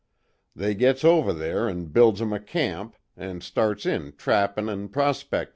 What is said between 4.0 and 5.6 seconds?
trappin' an' prospectin'.